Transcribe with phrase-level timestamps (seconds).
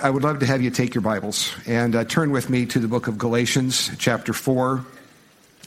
[0.00, 2.78] I would love to have you take your Bibles and uh, turn with me to
[2.78, 4.84] the book of Galatians, chapter 4.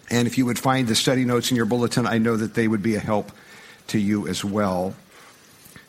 [0.10, 2.66] And if you would find the study notes in your bulletin, I know that they
[2.66, 3.34] would be a help
[3.88, 4.96] to you as well.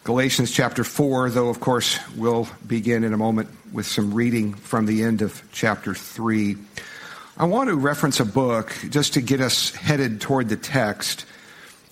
[0.02, 4.86] Galatians chapter 4, though, of course, we'll begin in a moment with some reading from
[4.86, 6.56] the end of chapter 3.
[7.36, 11.26] I want to reference a book just to get us headed toward the text.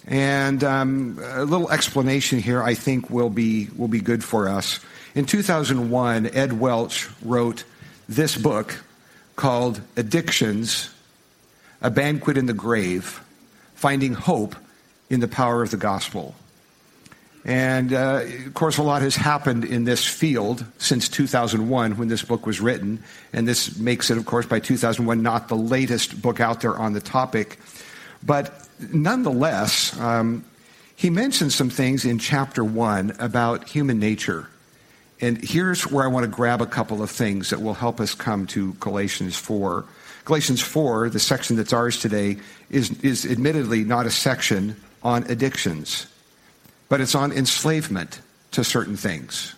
[0.05, 4.81] And um, a little explanation here, I think, will be, will be good for us.
[5.13, 7.65] In 2001, Ed Welch wrote
[8.09, 8.77] this book
[9.35, 10.89] called Addictions
[11.83, 13.21] A Banquet in the Grave
[13.75, 14.55] Finding Hope
[15.09, 16.37] in the Power of the Gospel.
[17.45, 22.23] And uh, of course, a lot has happened in this field since 2001 when this
[22.23, 23.03] book was written.
[23.33, 26.93] And this makes it, of course, by 2001, not the latest book out there on
[26.93, 27.59] the topic.
[28.23, 30.45] But nonetheless, um,
[30.95, 34.50] he mentions some things in chapter one about human nature
[35.21, 38.15] and here's where I want to grab a couple of things that will help us
[38.15, 39.85] come to Galatians 4.
[40.25, 42.39] Galatians 4, the section that's ours today,
[42.71, 46.07] is, is admittedly not a section on addictions,
[46.89, 48.21] but it's on enslavement
[48.53, 49.55] to certain things.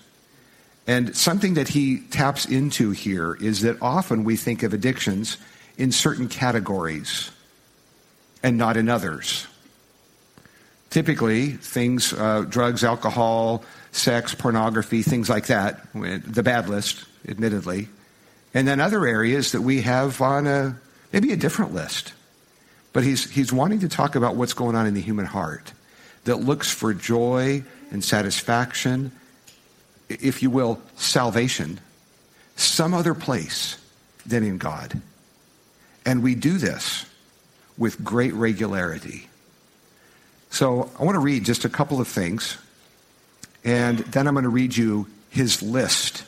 [0.87, 5.37] And something that he taps into here is that often we think of addictions
[5.79, 7.31] in certain categories
[8.43, 9.47] and not in others.
[10.91, 17.89] Typically, things, uh, drugs, alcohol, sex, pornography, things like that, the bad list, admittedly.
[18.55, 20.77] And then other areas that we have on a
[21.12, 22.15] maybe a different list.
[22.93, 25.73] But he's, he's wanting to talk about what's going on in the human heart
[26.25, 29.13] that looks for joy and satisfaction,
[30.09, 31.81] if you will, salvation,
[32.57, 33.79] some other place
[34.27, 35.01] than in God.
[36.05, 37.07] And we do this
[37.79, 39.29] with great regularity.
[40.51, 42.59] So I want to read just a couple of things
[43.65, 46.25] and then I'm going to read you his list.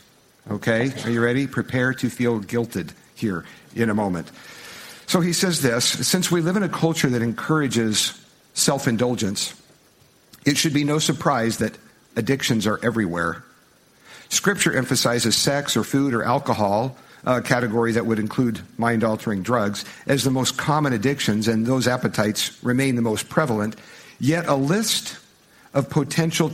[0.50, 0.92] Okay?
[1.04, 1.46] Are you ready?
[1.46, 4.30] Prepare to feel guilted here in a moment.
[5.06, 8.20] So he says this Since we live in a culture that encourages
[8.54, 9.54] self indulgence,
[10.44, 11.76] it should be no surprise that
[12.16, 13.44] addictions are everywhere.
[14.28, 19.84] Scripture emphasizes sex or food or alcohol, a category that would include mind altering drugs,
[20.06, 23.76] as the most common addictions, and those appetites remain the most prevalent.
[24.20, 25.18] Yet a list
[25.72, 26.50] of potential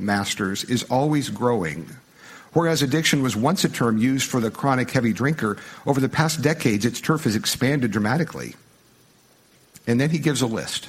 [0.00, 1.88] taskmasters is always growing.
[2.52, 5.56] Whereas addiction was once a term used for the chronic heavy drinker,
[5.86, 8.54] over the past decades its turf has expanded dramatically.
[9.86, 10.88] And then he gives a list.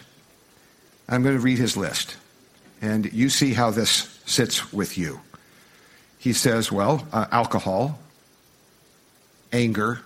[1.07, 2.17] I'm going to read his list.
[2.81, 5.21] And you see how this sits with you.
[6.17, 7.99] He says, well, uh, alcohol,
[9.51, 10.01] anger,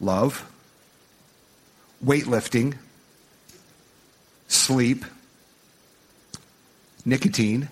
[0.00, 0.50] love,
[2.04, 2.76] weightlifting,
[4.46, 5.04] sleep,
[7.08, 7.68] nicotine,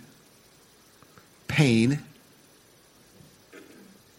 [1.47, 2.01] pain,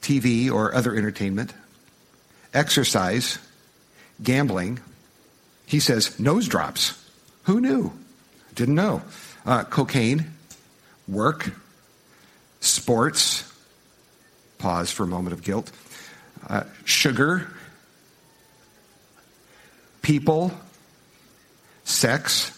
[0.02, 1.54] TV or other entertainment,
[2.54, 3.40] exercise,
[4.22, 4.80] gambling.
[5.66, 7.04] He says nose drops.
[7.44, 7.92] Who knew?
[8.54, 9.02] Didn't know.
[9.46, 10.26] Uh, cocaine,
[11.08, 11.52] work,
[12.60, 13.52] sports.
[14.60, 15.72] Pause for a moment of guilt.
[16.48, 17.48] Uh, sugar,
[20.02, 20.52] people,
[21.84, 22.57] sex,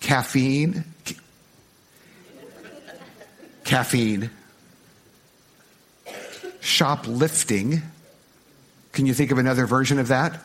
[0.00, 0.84] caffeine,
[3.64, 4.30] caffeine,
[6.60, 7.82] shoplifting.
[8.92, 10.40] Can you think of another version of that?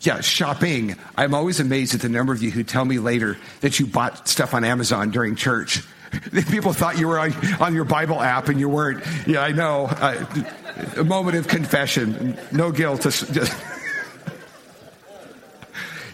[0.00, 0.96] Yeah, shopping.
[1.16, 4.28] I'm always amazed at the number of you who tell me later that you bought
[4.28, 5.82] stuff on Amazon during church.
[6.50, 9.02] People thought you were on, on your Bible app and you weren't.
[9.26, 9.86] Yeah, I know.
[9.86, 10.24] Uh,
[10.96, 12.36] a moment of confession.
[12.52, 13.02] No guilt.
[13.02, 13.32] Just,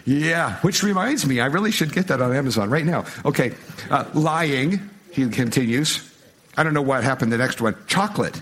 [0.05, 3.05] yeah, which reminds me, I really should get that on Amazon right now.
[3.25, 3.53] Okay,
[3.89, 6.07] uh, lying, he continues.
[6.57, 7.75] I don't know what happened the next one.
[7.87, 8.41] Chocolate.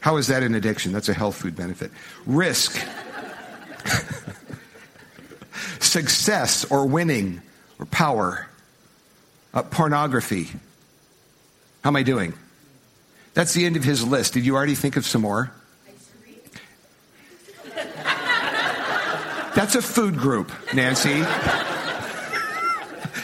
[0.00, 0.92] How is that an addiction?
[0.92, 1.90] That's a health food benefit.
[2.26, 2.78] Risk.
[5.80, 7.42] Success or winning
[7.78, 8.46] or power.
[9.54, 10.44] Uh, pornography.
[11.82, 12.34] How am I doing?
[13.34, 14.34] That's the end of his list.
[14.34, 15.52] Did you already think of some more?
[19.58, 21.20] That's a food group, Nancy.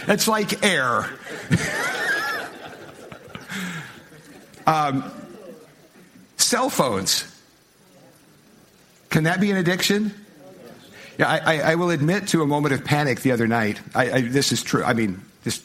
[0.08, 1.04] It's like air.
[4.66, 5.12] um,
[6.36, 7.24] cell phones.
[9.10, 10.12] Can that be an addiction?
[11.20, 13.80] Yeah, I, I, will admit to a moment of panic the other night.
[13.94, 14.82] I, this is true.
[14.82, 15.64] I mean, just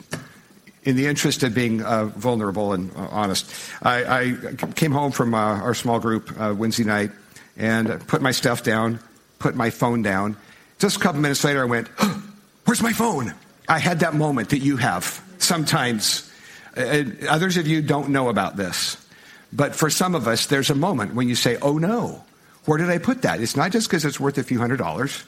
[0.84, 3.52] in the interest of being uh, vulnerable and uh, honest,
[3.82, 4.38] I,
[4.76, 7.10] came home from uh, our small group uh, Wednesday night
[7.58, 9.00] and put my stuff down,
[9.40, 10.38] put my phone down,
[10.80, 12.20] just a couple minutes later, I went, oh,
[12.70, 13.34] Where's my phone?
[13.68, 16.32] I had that moment that you have sometimes.
[16.76, 18.96] And others of you don't know about this.
[19.52, 22.24] But for some of us, there's a moment when you say, oh no,
[22.66, 23.42] where did I put that?
[23.42, 25.24] It's not just because it's worth a few hundred dollars.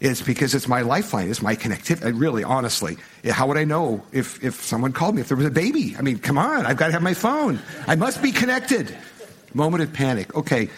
[0.00, 1.30] It's because it's my lifeline.
[1.30, 2.06] It's my connectivity.
[2.06, 2.96] Uh, really, honestly,
[3.30, 5.94] how would I know if, if someone called me, if there was a baby?
[5.96, 7.60] I mean, come on, I've got to have my phone.
[7.86, 8.92] I must be connected.
[9.54, 10.34] Moment of panic.
[10.34, 10.68] Okay,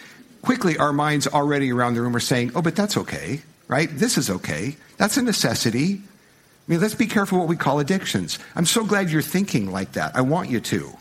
[0.43, 3.89] quickly, our minds already around the room are saying, oh, but that's okay, right?
[3.91, 4.75] This is okay.
[4.97, 6.01] That's a necessity.
[6.01, 8.39] I mean, let's be careful what we call addictions.
[8.55, 10.15] I'm so glad you're thinking like that.
[10.15, 10.91] I want you to.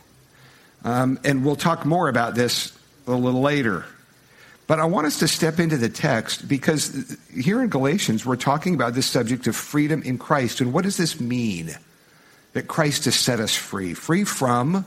[0.84, 2.76] Um, and we'll talk more about this
[3.06, 3.86] a little later.
[4.66, 8.74] But I want us to step into the text because here in Galatians, we're talking
[8.74, 10.60] about this subject of freedom in Christ.
[10.60, 11.76] And what does this mean?
[12.54, 13.94] That Christ has set us free.
[13.94, 14.84] Free from,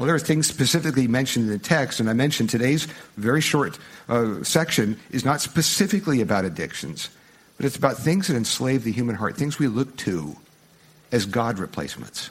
[0.00, 2.86] well, there are things specifically mentioned in the text, and I mentioned today's
[3.18, 7.10] very short uh, section is not specifically about addictions,
[7.58, 10.34] but it's about things that enslave the human heart, things we look to
[11.12, 12.30] as God replacements.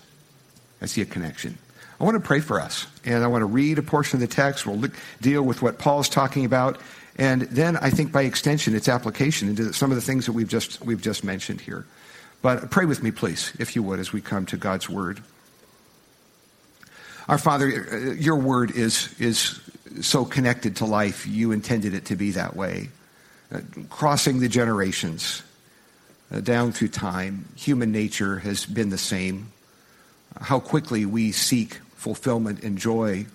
[0.81, 1.59] I see a connection.
[2.01, 4.35] I want to pray for us, and I want to read a portion of the
[4.35, 4.65] text.
[4.65, 6.79] We'll look, deal with what Paul's talking about,
[7.19, 10.49] and then I think by extension, its application into some of the things that we've
[10.49, 11.85] just we've just mentioned here.
[12.41, 15.21] But pray with me, please, if you would, as we come to God's word.
[17.29, 19.61] Our Father, your word is is
[20.01, 21.27] so connected to life.
[21.27, 22.89] You intended it to be that way,
[23.53, 25.43] uh, crossing the generations,
[26.31, 27.45] uh, down through time.
[27.55, 29.51] Human nature has been the same.
[30.41, 33.27] How quickly we seek fulfillment and joy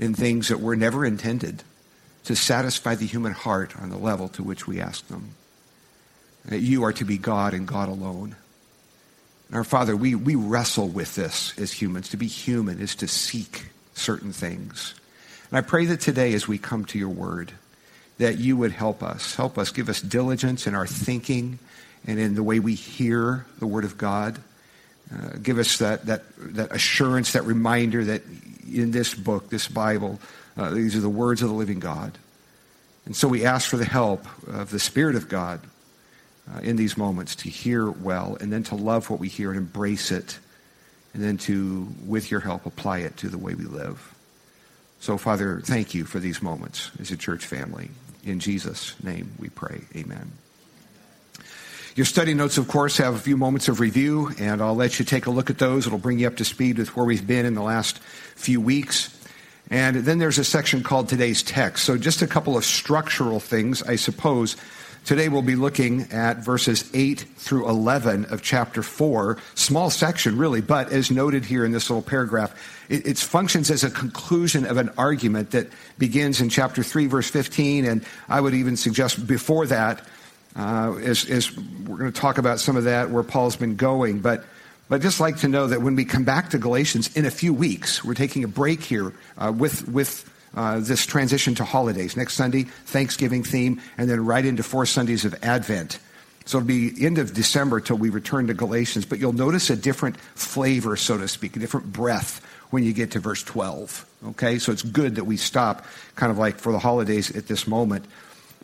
[0.00, 1.62] in things that were never intended
[2.24, 5.36] to satisfy the human heart on the level to which we ask them.
[6.46, 8.34] That you are to be God and God alone.
[9.52, 12.08] Our Father, we, we wrestle with this as humans.
[12.10, 14.94] To be human is to seek certain things.
[15.50, 17.52] And I pray that today, as we come to your word,
[18.18, 19.34] that you would help us.
[19.36, 21.58] Help us, give us diligence in our thinking
[22.06, 24.38] and in the way we hear the word of God.
[25.14, 28.22] Uh, give us that, that, that assurance, that reminder that
[28.72, 30.18] in this book, this Bible,
[30.56, 32.18] uh, these are the words of the living God.
[33.04, 35.60] And so we ask for the help of the Spirit of God
[36.54, 39.58] uh, in these moments to hear well and then to love what we hear and
[39.58, 40.38] embrace it
[41.14, 44.14] and then to, with your help, apply it to the way we live.
[45.00, 47.90] So, Father, thank you for these moments as a church family.
[48.24, 49.82] In Jesus' name we pray.
[49.94, 50.32] Amen.
[51.94, 55.04] Your study notes, of course, have a few moments of review, and I'll let you
[55.06, 55.86] take a look at those.
[55.86, 57.98] It'll bring you up to speed with where we've been in the last
[58.34, 59.18] few weeks.
[59.70, 61.84] And then there's a section called Today's Text.
[61.84, 64.56] So, just a couple of structural things, I suppose.
[65.06, 69.38] Today we'll be looking at verses 8 through 11 of chapter 4.
[69.54, 72.52] Small section, really, but as noted here in this little paragraph,
[72.88, 77.30] it, it, functions as a conclusion of an argument that begins in chapter 3, verse
[77.30, 80.04] 15, and I would even suggest before that
[80.56, 84.18] uh, as, as we're going to talk about some of that, where Paul's been going.
[84.18, 84.44] But,
[84.88, 87.54] but just like to know that when we come back to Galatians in a few
[87.54, 92.16] weeks, we're taking a break here uh, with, with uh, this transition to holidays.
[92.16, 95.98] Next Sunday, Thanksgiving theme, and then right into four Sundays of Advent.
[96.46, 99.76] So it'll be end of December till we return to Galatians, but you'll notice a
[99.76, 104.06] different flavor, so to speak, a different breath when you get to verse 12.
[104.28, 107.66] Okay, so it's good that we stop kind of like for the holidays at this
[107.66, 108.04] moment.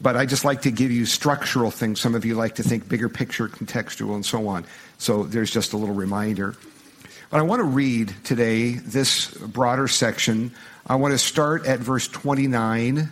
[0.01, 2.01] But I just like to give you structural things.
[2.01, 4.65] Some of you like to think bigger picture, contextual, and so on.
[4.99, 6.57] So there's just a little reminder.
[7.33, 10.53] But I want to read today this broader section.
[10.87, 13.09] I want to start at verse 29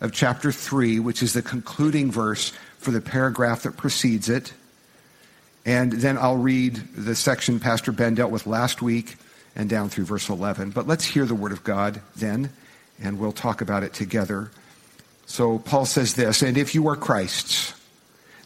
[0.00, 4.54] of chapter 3, which is the concluding verse for the paragraph that precedes it.
[5.66, 9.16] And then I'll read the section Pastor Ben dealt with last week
[9.54, 10.70] and down through verse 11.
[10.70, 12.50] But let's hear the word of God then,
[12.98, 14.50] and we'll talk about it together.
[15.26, 17.74] So Paul says this, and if you are Christ's,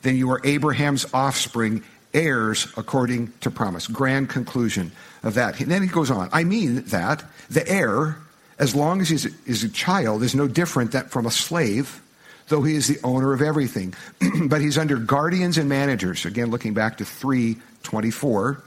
[0.02, 3.87] then you are Abraham's offspring, heirs according to promise.
[3.87, 4.92] Grand conclusion
[5.23, 5.61] of that.
[5.61, 6.28] And then he goes on.
[6.33, 8.19] I mean that the heir,
[8.59, 9.16] as long as he
[9.47, 12.00] is a child, is no different than from a slave,
[12.49, 13.95] though he is the owner of everything.
[14.47, 16.25] but he's under guardians and managers.
[16.25, 18.62] Again, looking back to 324.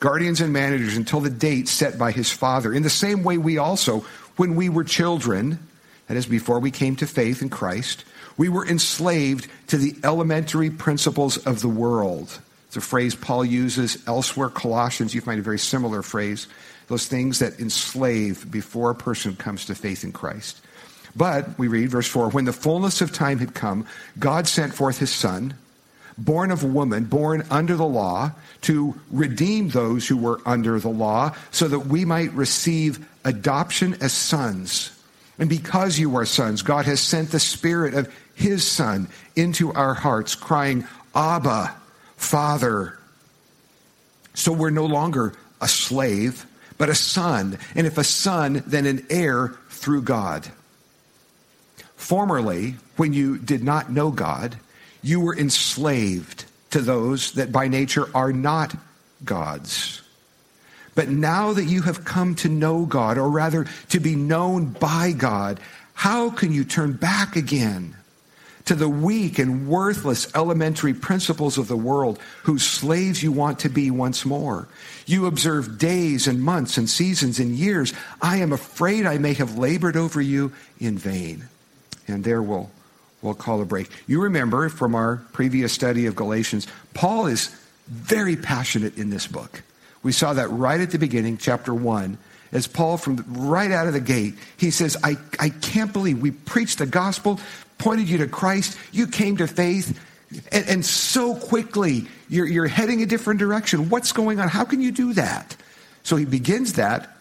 [0.00, 2.72] Guardians and managers until the date set by his father.
[2.72, 4.04] In the same way, we also,
[4.36, 5.58] when we were children,
[6.06, 8.04] that is, before we came to faith in Christ,
[8.36, 12.40] we were enslaved to the elementary principles of the world.
[12.68, 14.50] It's a phrase Paul uses elsewhere.
[14.50, 16.46] Colossians, you find a very similar phrase.
[16.88, 20.60] Those things that enslave before a person comes to faith in Christ.
[21.16, 23.86] But, we read verse 4 when the fullness of time had come,
[24.18, 25.54] God sent forth his Son,
[26.18, 28.32] born of woman, born under the law,
[28.62, 34.12] to redeem those who were under the law, so that we might receive adoption as
[34.12, 34.90] sons.
[35.38, 39.94] And because you are sons, God has sent the Spirit of His Son into our
[39.94, 41.74] hearts, crying, Abba,
[42.18, 42.98] Father.
[44.34, 46.44] So we're no longer a slave,
[46.76, 50.46] but a son, and if a son, then an heir through God.
[51.96, 54.56] Formerly, when you did not know God,
[55.02, 58.76] you were enslaved to those that by nature are not
[59.24, 60.02] God's.
[60.94, 65.12] But now that you have come to know God, or rather to be known by
[65.12, 65.60] God,
[65.94, 67.96] how can you turn back again
[68.68, 73.70] to the weak and worthless elementary principles of the world whose slaves you want to
[73.70, 74.68] be once more.
[75.06, 77.94] You observe days and months and seasons and years.
[78.20, 81.48] I am afraid I may have labored over you in vain.
[82.06, 82.70] And there we'll,
[83.22, 83.88] we'll call a break.
[84.06, 87.48] You remember from our previous study of Galatians, Paul is
[87.86, 89.62] very passionate in this book.
[90.02, 92.18] We saw that right at the beginning, chapter 1
[92.52, 96.30] as Paul from right out of the gate, he says, I, I can't believe we
[96.30, 97.40] preached the gospel,
[97.78, 99.98] pointed you to Christ, you came to faith,
[100.52, 103.88] and, and so quickly you're, you're heading a different direction.
[103.88, 104.48] What's going on?
[104.48, 105.56] How can you do that?
[106.02, 107.16] So he begins that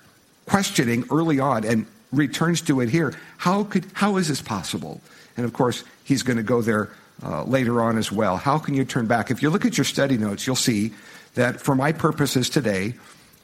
[0.46, 3.14] questioning early on and returns to it here.
[3.38, 5.02] How could how is this possible?
[5.36, 6.90] And of course, he's going to go there
[7.24, 8.38] uh, later on as well.
[8.38, 9.30] How can you turn back?
[9.30, 10.94] If you look at your study notes, you'll see
[11.36, 12.96] that for my purposes today,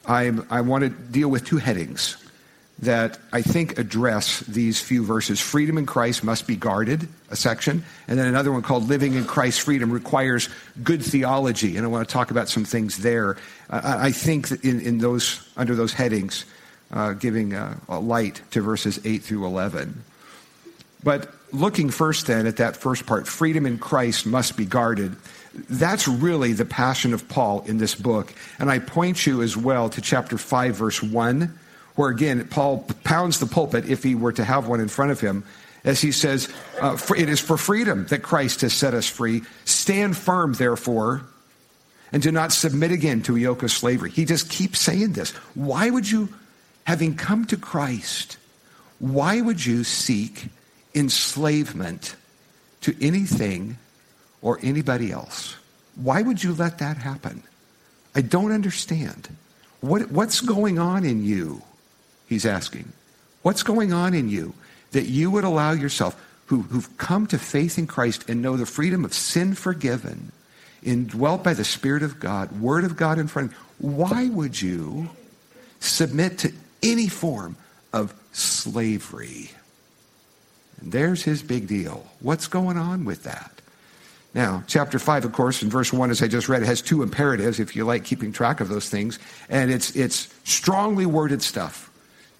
[0.06, 2.16] I'm, I want to deal with two headings
[2.84, 5.40] that I think address these few verses.
[5.40, 9.24] Freedom in Christ must be guarded, a section, and then another one called Living in
[9.24, 10.48] Christ Freedom requires
[10.82, 13.36] good theology, and I want to talk about some things there.
[13.68, 16.44] Uh, I think in, in those under those headings,
[16.92, 20.04] uh, giving a, a light to verses eight through eleven.
[21.02, 25.14] But looking first then at that first part, freedom in Christ must be guarded.
[25.70, 28.34] That's really the passion of Paul in this book.
[28.58, 31.58] And I point you as well to chapter 5, verse 1
[31.94, 35.20] where again, Paul pounds the pulpit if he were to have one in front of
[35.20, 35.44] him,
[35.84, 36.48] as he says,
[36.80, 39.42] uh, It is for freedom that Christ has set us free.
[39.64, 41.22] Stand firm, therefore,
[42.10, 44.10] and do not submit again to a yoke of slavery.
[44.10, 45.30] He just keeps saying this.
[45.54, 46.30] Why would you,
[46.84, 48.38] having come to Christ,
[48.98, 50.46] why would you seek
[50.94, 52.16] enslavement
[52.80, 53.76] to anything
[54.40, 55.56] or anybody else?
[55.96, 57.42] Why would you let that happen?
[58.14, 59.28] I don't understand.
[59.80, 61.62] What, what's going on in you?
[62.28, 62.92] He's asking.
[63.42, 64.54] What's going on in you
[64.92, 68.66] that you would allow yourself, who, who've come to faith in Christ and know the
[68.66, 70.32] freedom of sin forgiven,
[70.82, 74.60] indwelt by the Spirit of God, Word of God in front of you, why would
[74.60, 75.10] you
[75.80, 76.52] submit to
[76.82, 77.56] any form
[77.92, 79.50] of slavery?
[80.80, 82.06] And there's his big deal.
[82.20, 83.50] What's going on with that?
[84.34, 87.02] Now, chapter 5, of course, in verse 1, as I just read, it has two
[87.02, 89.18] imperatives, if you like keeping track of those things.
[89.48, 91.90] And it's, it's strongly worded stuff.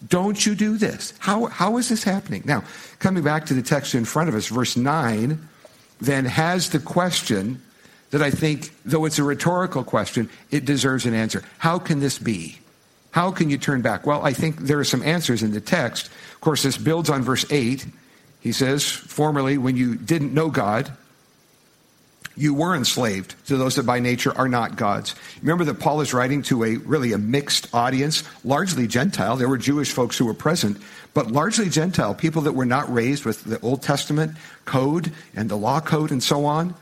[0.09, 1.15] Don't you do this?
[1.19, 2.43] How, how is this happening?
[2.45, 2.65] Now,
[2.99, 5.49] coming back to the text in front of us, verse 9
[6.01, 7.63] then has the question
[8.11, 11.43] that I think, though it's a rhetorical question, it deserves an answer.
[11.59, 12.59] How can this be?
[13.13, 14.07] How can you turn back?
[14.07, 16.07] Well, I think there are some answers in the text.
[16.07, 17.87] Of course, this builds on verse 8.
[18.41, 20.93] He says, Formerly, when you didn't know God,
[22.37, 25.15] you were enslaved to those that by nature are not God's.
[25.41, 29.37] Remember that Paul is writing to a really a mixed audience, largely Gentile.
[29.37, 30.79] There were Jewish folks who were present,
[31.13, 35.57] but largely Gentile, people that were not raised with the Old Testament code and the
[35.57, 36.75] law code and so on.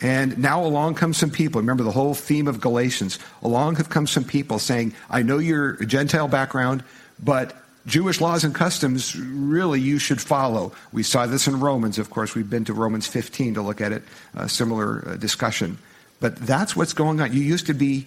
[0.00, 1.60] And now along come some people.
[1.60, 3.20] Remember the whole theme of Galatians.
[3.42, 6.82] Along have come some people saying, I know you're a Gentile background,
[7.22, 10.72] but Jewish laws and customs really you should follow.
[10.92, 12.34] We saw this in Romans, of course.
[12.34, 14.02] We've been to Romans 15 to look at it,
[14.34, 15.78] a similar uh, discussion.
[16.20, 17.32] But that's what's going on.
[17.32, 18.06] You used to be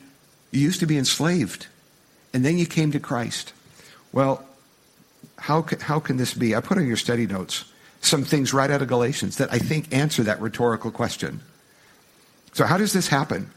[0.51, 1.67] you used to be enslaved,
[2.33, 3.51] and then you came to Christ.
[4.13, 4.45] Well,
[5.37, 6.55] how how can this be?
[6.55, 7.65] I put on your study notes
[7.99, 11.41] some things right out of Galatians that I think answer that rhetorical question.
[12.53, 13.51] So, how does this happen?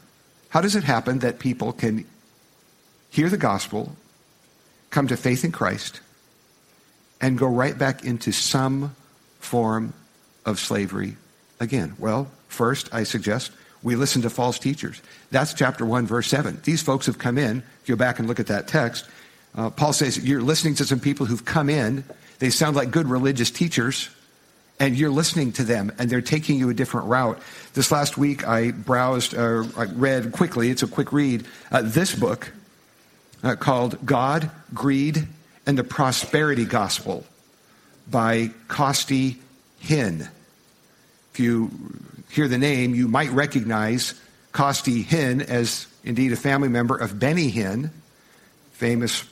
[0.49, 2.05] How does it happen that people can
[3.09, 3.95] hear the gospel,
[4.89, 6.01] come to faith in Christ,
[7.21, 8.95] and go right back into some
[9.39, 9.93] form
[10.45, 11.17] of slavery
[11.59, 11.95] again?
[11.99, 15.01] Well, first, I suggest we listen to false teachers.
[15.31, 16.59] That's chapter 1, verse 7.
[16.63, 17.63] These folks have come in.
[17.85, 19.05] Go back and look at that text.
[19.55, 22.03] Uh, Paul says you're listening to some people who've come in.
[22.39, 24.09] They sound like good religious teachers,
[24.79, 27.39] and you're listening to them, and they're taking you a different route.
[27.73, 32.15] This last week, I browsed, uh, I read quickly, it's a quick read, uh, this
[32.15, 32.51] book
[33.43, 35.27] uh, called God, Greed,
[35.65, 37.25] and the Prosperity Gospel
[38.09, 39.37] by Costi
[39.83, 40.27] Hinn.
[41.33, 41.71] If you
[42.31, 44.19] hear the name, you might recognize
[44.51, 47.91] Costi Hinn as indeed a family member of Benny Hinn,
[48.73, 49.23] famous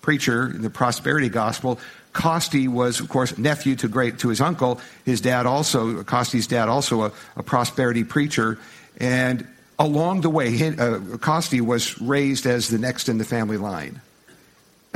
[0.00, 1.78] preacher in the Prosperity Gospel.
[2.12, 4.80] Costi was, of course, nephew to great to his uncle.
[5.04, 8.58] His dad also, Costi's dad, also a, a prosperity preacher,
[8.98, 9.46] and
[9.78, 14.00] along the way, uh, Costi was raised as the next in the family line.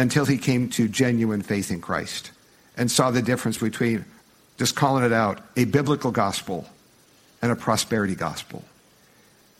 [0.02, 2.32] Until he came to genuine faith in Christ
[2.76, 4.04] and saw the difference between,
[4.58, 6.68] just calling it out, a biblical gospel
[7.40, 8.64] and a prosperity gospel.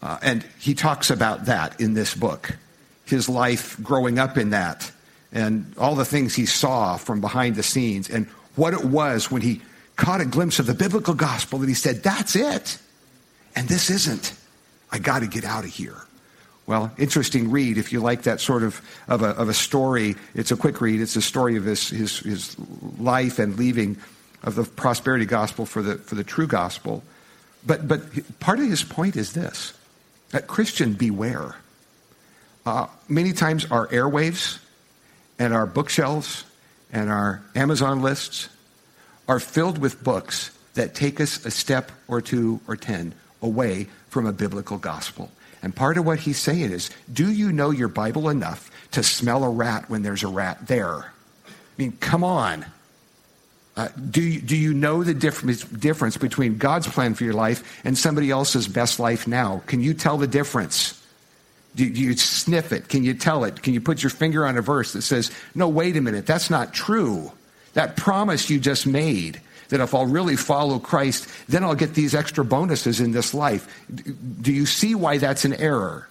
[0.02, 2.56] Uh, and he talks about that in this book,
[3.04, 4.90] his life growing up in that,
[5.32, 9.42] and all the things he saw from behind the scenes, and what it was when
[9.42, 9.62] he
[9.94, 12.78] caught a glimpse of the biblical gospel that he said, That's it.
[13.54, 14.34] And this isn't.
[14.90, 16.02] I got to get out of here.
[16.66, 20.14] Well, interesting read if you like that sort of, of, a, of a story.
[20.34, 21.00] It's a quick read.
[21.00, 22.56] It's a story of his, his, his
[22.98, 23.96] life and leaving
[24.42, 27.02] of the prosperity gospel for the, for the true gospel.
[27.66, 28.00] But, but
[28.40, 29.72] part of his point is this
[30.30, 31.56] that Christian, beware.
[32.64, 34.58] Uh, many times our airwaves
[35.38, 36.44] and our bookshelves
[36.92, 38.48] and our Amazon lists
[39.28, 44.26] are filled with books that take us a step or two or ten away from
[44.26, 45.30] a biblical gospel.
[45.62, 49.44] And part of what he's saying is do you know your Bible enough to smell
[49.44, 50.96] a rat when there's a rat there?
[51.46, 52.66] I mean, come on.
[53.74, 57.80] Uh, do, you, do you know the difference, difference between God's plan for your life
[57.84, 59.62] and somebody else's best life now?
[59.66, 61.00] Can you tell the difference?
[61.74, 62.88] Do, do you sniff it?
[62.88, 63.62] Can you tell it?
[63.62, 66.50] Can you put your finger on a verse that says, no, wait a minute, that's
[66.50, 67.32] not true?
[67.72, 69.40] That promise you just made
[69.72, 73.66] that if I'll really follow Christ, then I'll get these extra bonuses in this life.
[74.42, 76.06] Do you see why that's an error?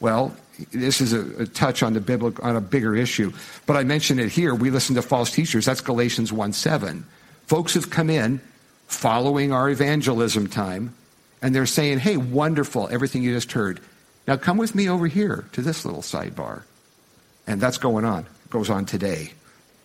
[0.00, 0.34] Well,
[0.72, 3.32] this is a, a touch on the biblical on a bigger issue,
[3.66, 4.52] but I mentioned it here.
[4.52, 5.64] We listen to false teachers.
[5.64, 7.06] That's Galatians 1 7.
[7.46, 8.40] Folks have come in
[8.88, 10.92] following our evangelism time,
[11.40, 13.78] and they're saying, Hey, wonderful, everything you just heard.
[14.26, 16.64] Now come with me over here to this little sidebar.
[17.46, 18.22] And that's going on.
[18.22, 19.34] It goes on today,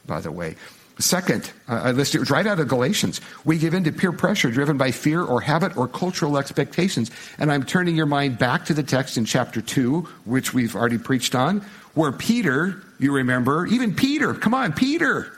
[0.08, 0.56] by the way.
[1.00, 3.22] Second, I listed it right out of Galatians.
[3.46, 7.12] We give in to peer pressure driven by fear or habit or cultural expectations.
[7.38, 10.98] And I'm turning your mind back to the text in chapter 2, which we've already
[10.98, 11.60] preached on,
[11.94, 15.32] where Peter, you remember, even Peter, come on, Peter,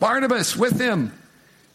[0.00, 1.12] Barnabas with him.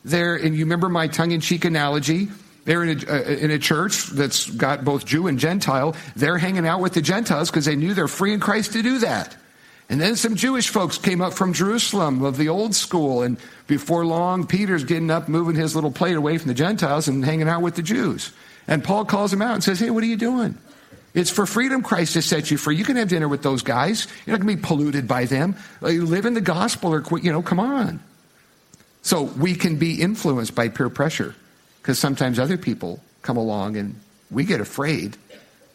[0.04, 2.28] There, and you remember my tongue in cheek analogy.
[2.66, 5.96] They're in a, uh, uh, in a church that's got both Jew and Gentile.
[6.16, 9.00] They're hanging out with the Gentiles because they knew they're free in Christ to do
[9.00, 9.36] that.
[9.90, 13.22] And then some Jewish folks came up from Jerusalem of the old school.
[13.22, 17.24] And before long, Peter's getting up, moving his little plate away from the Gentiles and
[17.24, 18.32] hanging out with the Jews.
[18.68, 20.58] And Paul calls him out and says, Hey, what are you doing?
[21.14, 22.76] It's for freedom Christ has set you free.
[22.76, 24.08] You can have dinner with those guys.
[24.26, 25.56] You're not going to be polluted by them.
[25.82, 28.02] Uh, you live in the gospel or, you know, come on.
[29.02, 31.36] So we can be influenced by peer pressure
[31.82, 33.96] because sometimes other people come along and
[34.30, 35.16] we get afraid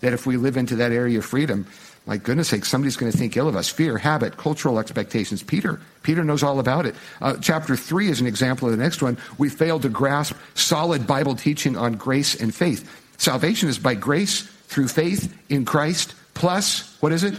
[0.00, 1.66] that if we live into that area of freedom,
[2.06, 3.68] my goodness sake, somebody's going to think ill of us.
[3.68, 5.42] Fear, habit, cultural expectations.
[5.42, 6.94] Peter, Peter knows all about it.
[7.20, 9.18] Uh, chapter three is an example of the next one.
[9.38, 12.90] We fail to grasp solid Bible teaching on grace and faith.
[13.18, 17.34] Salvation is by grace through faith in Christ, plus, what is it?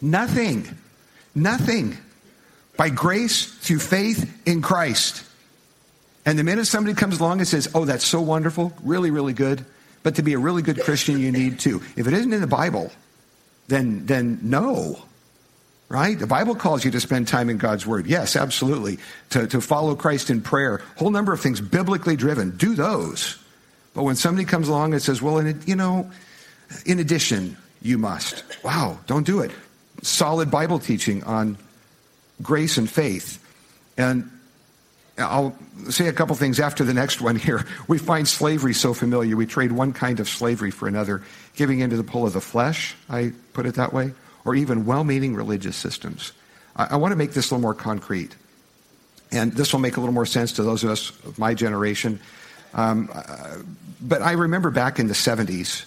[0.00, 0.66] Nothing.
[1.34, 1.96] Nothing.
[2.76, 5.24] By grace through faith in Christ.
[6.24, 9.64] And the minute somebody comes along and says, Oh, that's so wonderful, really, really good,
[10.02, 11.82] but to be a really good Christian, you need to.
[11.96, 12.90] If it isn't in the Bible,
[13.72, 15.02] then, then no.
[15.88, 16.18] Right?
[16.18, 18.06] The Bible calls you to spend time in God's Word.
[18.06, 18.98] Yes, absolutely.
[19.30, 20.80] To, to follow Christ in prayer.
[20.96, 22.56] Whole number of things biblically driven.
[22.56, 23.38] Do those.
[23.92, 26.10] But when somebody comes along and says, well, in, you know,
[26.86, 28.42] in addition, you must.
[28.64, 29.50] Wow, don't do it.
[30.02, 31.58] Solid Bible teaching on
[32.40, 33.38] grace and faith.
[33.98, 34.30] And
[35.28, 35.56] I'll
[35.90, 37.64] say a couple things after the next one here.
[37.88, 39.36] We find slavery so familiar.
[39.36, 41.22] We trade one kind of slavery for another,
[41.54, 44.12] giving into the pull of the flesh, I put it that way,
[44.44, 46.32] or even well meaning religious systems.
[46.76, 48.34] I, I, want to make this a little more concrete.
[49.30, 52.20] And this will make a little more sense to those of us of my generation.
[52.74, 53.58] Um, uh,
[54.00, 55.86] but I remember back in the 70s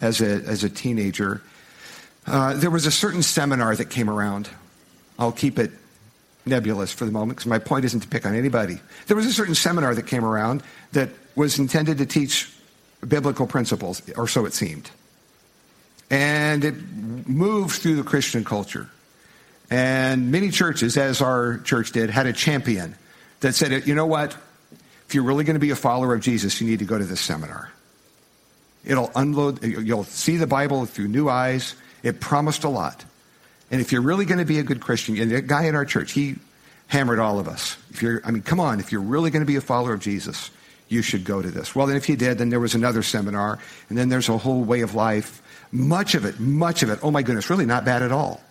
[0.00, 1.42] as a, as a teenager,
[2.26, 4.48] uh, there was a certain seminar that came around.
[5.18, 5.72] I'll keep it
[6.44, 8.80] nebulous for the moment because my point isn't to pick on anybody.
[9.06, 12.50] There was a certain seminar that came around that was intended to teach
[13.06, 14.90] biblical principles, or so it seemed.
[16.10, 16.74] And it
[17.26, 18.88] moved through the Christian culture.
[19.70, 22.94] And many churches, as our church did, had a champion
[23.40, 24.36] that said, you know what?
[25.08, 27.04] If you're really going to be a follower of Jesus, you need to go to
[27.04, 27.72] this seminar.
[28.84, 31.74] It'll unload, you'll see the Bible through new eyes.
[32.02, 33.04] It promised a lot.
[33.72, 35.86] And if you're really going to be a good Christian, and the guy in our
[35.86, 36.36] church, he
[36.88, 37.78] hammered all of us.
[37.90, 40.00] If you're, I mean, come on, if you're really going to be a follower of
[40.00, 40.50] Jesus,
[40.88, 41.74] you should go to this.
[41.74, 43.58] Well, then if you did, then there was another seminar,
[43.88, 45.40] and then there's a whole way of life.
[45.72, 48.42] Much of it, much of it, oh my goodness, really not bad at all.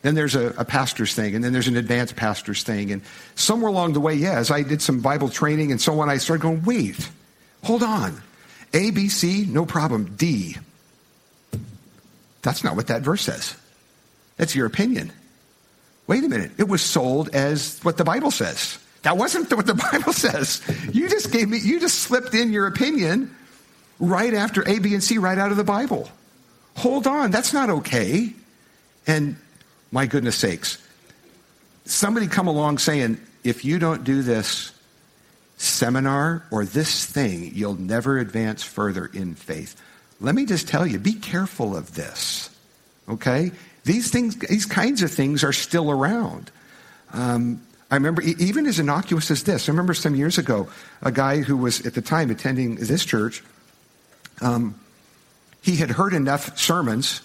[0.00, 2.92] Then there's a, a, pastor's thing, and then there's an advanced pastor's thing.
[2.92, 3.02] And
[3.34, 6.16] somewhere along the way, yeah, as I did some Bible training and so on, I
[6.16, 7.10] started going, wait,
[7.62, 8.22] hold on.
[8.72, 10.14] A, B, C, no problem.
[10.16, 10.56] D.
[12.40, 13.54] That's not what that verse says.
[14.36, 15.12] That's your opinion.
[16.06, 18.78] wait a minute, it was sold as what the Bible says.
[19.02, 20.62] That wasn't what the Bible says.
[20.92, 23.34] You just gave me, you just slipped in your opinion
[23.98, 26.10] right after A, B, and C right out of the Bible.
[26.76, 28.32] Hold on, that's not okay.
[29.06, 29.36] And
[29.90, 30.78] my goodness sakes,
[31.84, 34.72] somebody come along saying, if you don't do this
[35.56, 39.80] seminar or this thing, you'll never advance further in faith.
[40.20, 42.50] Let me just tell you, be careful of this.
[43.08, 43.52] Okay?
[43.86, 46.50] These things, these kinds of things are still around.
[47.12, 50.68] Um, I remember, even as innocuous as this, I remember some years ago,
[51.02, 53.44] a guy who was at the time attending this church,
[54.40, 54.74] um,
[55.62, 57.20] he had heard enough sermons,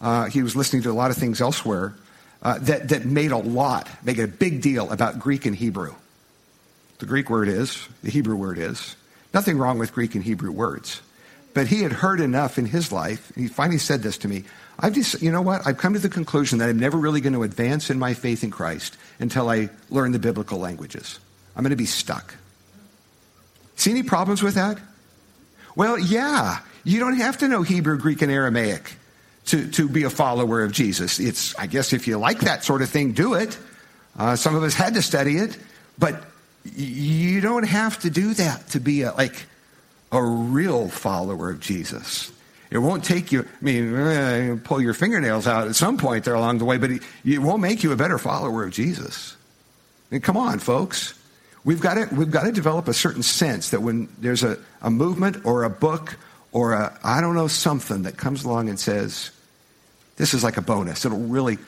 [0.00, 1.94] uh, he was listening to a lot of things elsewhere,
[2.42, 5.94] uh, that, that made a lot, make a big deal about Greek and Hebrew.
[6.98, 8.96] The Greek word is, the Hebrew word is.
[9.32, 11.00] Nothing wrong with Greek and Hebrew words.
[11.54, 14.44] But he had heard enough in his life, and he finally said this to me.
[14.78, 15.66] I've just, you know what?
[15.66, 18.42] I've come to the conclusion that I'm never really going to advance in my faith
[18.42, 21.18] in Christ until I learn the biblical languages.
[21.54, 22.34] I'm going to be stuck.
[23.76, 24.78] See any problems with that?
[25.76, 26.60] Well, yeah.
[26.84, 28.92] You don't have to know Hebrew, Greek, and Aramaic
[29.46, 31.20] to, to be a follower of Jesus.
[31.20, 33.58] It's, I guess, if you like that sort of thing, do it.
[34.18, 35.56] Uh, some of us had to study it,
[35.98, 36.24] but
[36.64, 39.46] you don't have to do that to be a, like
[40.12, 42.30] a real follower of Jesus.
[42.70, 46.34] It won't take you, I mean, uh, pull your fingernails out at some point there
[46.34, 49.36] along the way, but it, won't make you a better follower of Jesus.
[50.10, 51.14] Mean, come on, folks.
[51.64, 54.90] We've got, to, we've got to develop a certain sense that when there's a, a
[54.90, 56.16] movement or a book
[56.52, 59.30] or a, I don't know, something that comes along and says,
[60.16, 61.04] this is like a bonus.
[61.04, 61.58] It'll really,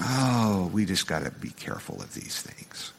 [0.00, 2.92] oh, we just got to be careful of these things.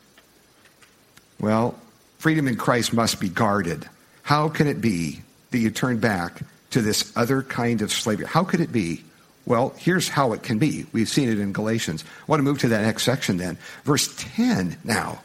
[1.40, 1.80] Well,
[2.18, 3.88] freedom in Christ must be guarded.
[4.24, 8.26] How can it be that you turn back to this other kind of slavery?
[8.26, 9.04] How could it be?
[9.46, 10.86] Well, here's how it can be.
[10.94, 12.04] We've seen it in Galatians.
[12.22, 13.58] I want to move to that next section then.
[13.84, 15.22] Verse 10 now.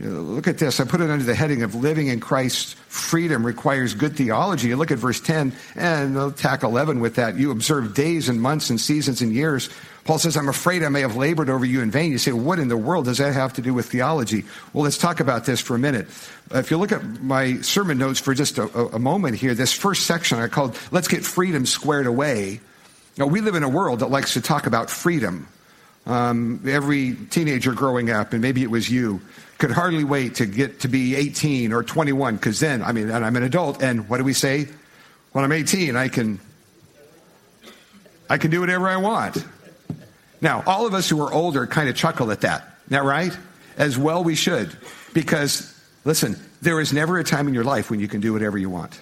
[0.00, 0.78] Look at this.
[0.78, 4.68] I put it under the heading of living in Christ's freedom requires good theology.
[4.68, 7.36] You look at verse 10 and tack 11 with that.
[7.36, 9.70] You observe days and months and seasons and years.
[10.04, 12.12] Paul says, I'm afraid I may have labored over you in vain.
[12.12, 14.44] You say, what in the world does that have to do with theology?
[14.72, 16.06] Well, let's talk about this for a minute.
[16.52, 20.06] If you look at my sermon notes for just a, a moment here, this first
[20.06, 22.60] section I called, Let's Get Freedom Squared Away.
[23.16, 25.48] Now, we live in a world that likes to talk about freedom.
[26.06, 29.20] Um, every teenager growing up, and maybe it was you,
[29.58, 33.24] could hardly wait to get to be 18 or 21 because then, I mean, and
[33.24, 34.68] I'm an adult, and what do we say?
[35.32, 36.40] When I'm 18, I can,
[38.30, 39.44] I can do whatever I want.
[40.40, 42.62] Now, all of us who are older kind of chuckle at that.
[42.86, 43.36] Isn't that right?
[43.76, 44.76] As well we should.
[45.12, 48.56] Because, listen, there is never a time in your life when you can do whatever
[48.58, 49.00] you want.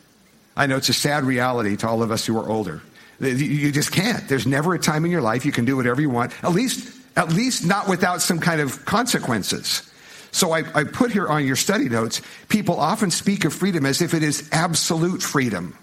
[0.56, 2.80] I know it's a sad reality to all of us who are older.
[3.20, 4.26] You just can't.
[4.28, 6.32] There's never a time in your life you can do whatever you want.
[6.42, 9.90] At least, at least not without some kind of consequences.
[10.36, 14.02] So I, I put here on your study notes, people often speak of freedom as
[14.02, 15.78] if it is absolute freedom.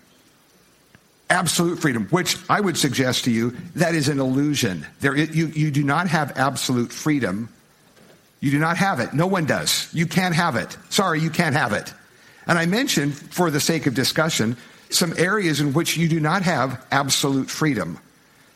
[1.27, 4.85] Absolute freedom, which I would suggest to you, that is an illusion.
[4.99, 7.49] There, you, you do not have absolute freedom.
[8.41, 9.11] You do not have it.
[9.15, 9.89] No one does.
[9.91, 10.77] You can't have it.
[10.91, 11.91] Sorry, you can't have it.
[12.45, 14.55] And I mentioned, for the sake of discussion,
[14.91, 17.97] some areas in which you do not have absolute freedom.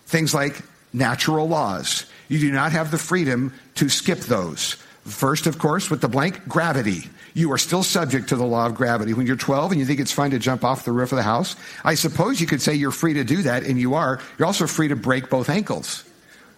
[0.05, 0.61] Things like
[0.93, 2.05] natural laws.
[2.27, 4.77] You do not have the freedom to skip those.
[5.07, 7.09] First, of course, with the blank, gravity.
[7.33, 9.13] You are still subject to the law of gravity.
[9.13, 11.23] When you're 12 and you think it's fine to jump off the roof of the
[11.23, 14.19] house, I suppose you could say you're free to do that, and you are.
[14.37, 16.03] You're also free to break both ankles.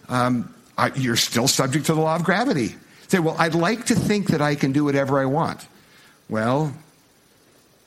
[0.08, 2.74] Um, I, you're still subject to the law of gravity.
[3.06, 5.64] Say, well, I'd like to think that I can do whatever I want.
[6.28, 6.74] Well,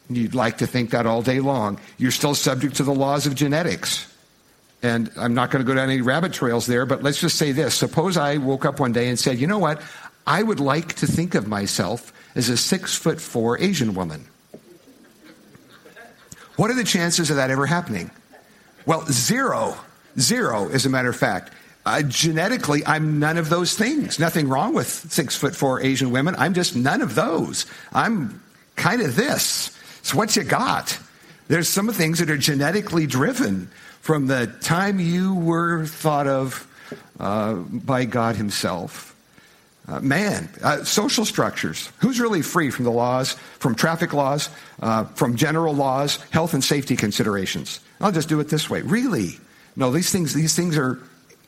[0.09, 1.81] you'd like to think that all day long.
[1.97, 4.09] You're still subject to the laws of genetics.
[4.83, 7.53] And I'm not going to go down any rabbit trails there, but let's just say
[7.53, 7.73] this.
[7.73, 9.81] Suppose I woke up one day and said, you know what?
[10.25, 14.25] I would like to think of myself as a six foot four Asian woman.
[16.55, 18.11] What are the chances of that ever happening?
[18.85, 19.75] Well, zero.
[20.19, 21.51] Zero, as a matter of fact.
[21.85, 24.19] Uh, genetically, I'm none of those things.
[24.19, 26.35] Nothing wrong with six foot four Asian women.
[26.37, 27.65] I'm just none of those.
[27.91, 28.41] I'm
[28.75, 29.77] kind of this.
[29.99, 30.97] It's what you got.
[31.47, 36.67] There's some things that are genetically driven from the time you were thought of
[37.19, 39.12] uh, by God Himself.
[39.85, 41.91] Uh, man, uh, social structures.
[41.97, 44.49] Who's really free from the laws, from traffic laws,
[44.81, 47.81] uh, from general laws, health and safety considerations?
[47.99, 48.81] I'll just do it this way.
[48.81, 49.37] Really?
[49.75, 50.99] No, these things, these things are,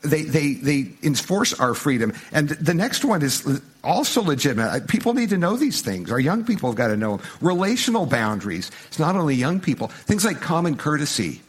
[0.02, 2.12] they, they, they enforce our freedom.
[2.30, 4.68] And the next one is also legitimate.
[4.68, 6.10] Uh, people need to know these things.
[6.10, 7.26] Our young people have got to know them.
[7.40, 8.70] Relational boundaries.
[8.88, 9.88] It's not only young people.
[9.88, 11.40] Things like common courtesy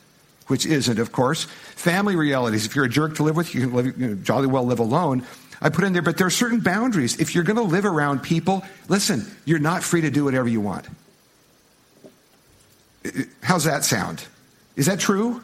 [0.47, 1.43] which isn't, of course.
[1.75, 2.65] Family realities.
[2.65, 4.79] If you're a jerk to live with, you can live, you know, jolly well live
[4.79, 5.25] alone.
[5.61, 7.19] I put in there, but there are certain boundaries.
[7.19, 10.61] If you're going to live around people, listen, you're not free to do whatever you
[10.61, 10.87] want.
[13.41, 14.23] How's that sound?
[14.75, 15.41] Is that true?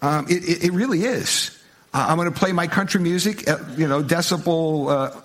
[0.00, 1.56] Um, it, it, it, really is.
[1.94, 5.20] I'm going to play my country music, at, you know, decibel uh,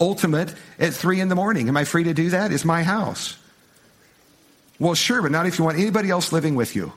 [0.00, 1.68] ultimate at three in the morning.
[1.68, 2.52] Am I free to do that?
[2.52, 3.36] It's my house.
[4.78, 6.92] Well, sure, but not if you want anybody else living with you.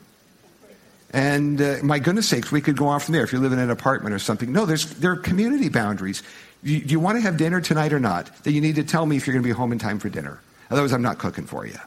[1.14, 3.60] And uh, my goodness sakes, we could go on from there if you live in
[3.60, 4.52] an apartment or something.
[4.52, 6.22] No, there's, there are community boundaries.
[6.64, 8.44] Do you want to have dinner tonight or not?
[8.44, 10.10] Then you need to tell me if you're going to be home in time for
[10.10, 10.42] dinner.
[10.70, 11.78] Otherwise, I'm not cooking for you.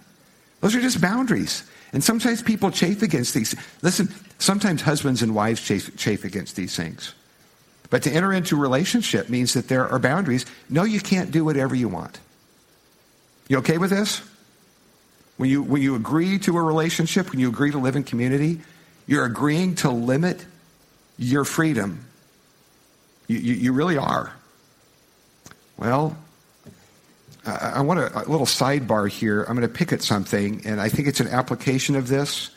[0.61, 1.65] Those are just boundaries.
[1.93, 3.55] And sometimes people chafe against these.
[3.83, 7.15] Listen, sometimes husbands and wives chafe, chafe against these things.
[7.91, 10.47] But to enter into a relationship means that there are boundaries.
[10.69, 12.21] No, you can't do whatever you want.
[13.49, 14.23] You okay with this?
[15.37, 18.61] When you, when you agree to a relationship, when you agree to live in community,
[19.11, 20.47] you're agreeing to limit
[21.19, 22.07] your freedom.
[23.27, 24.33] You, you, you really are.
[25.77, 26.17] Well,
[27.45, 29.43] I, I want a, a, little sidebar here.
[29.43, 32.51] I'm going to pick at something, and I think it's an application of this,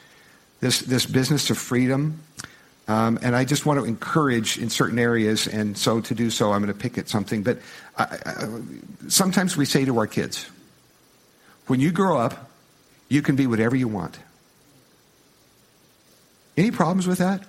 [0.60, 2.22] this, this business of freedom.
[2.88, 6.52] Um, and I just want to encourage in certain areas, and so to do so,
[6.52, 7.42] I'm going to pick at something.
[7.42, 7.58] But
[7.98, 8.48] I, I,
[9.08, 10.48] sometimes we say to our kids,
[11.66, 12.52] when you grow up,
[13.10, 14.20] you can be whatever you want.
[16.58, 17.44] Any problems with that?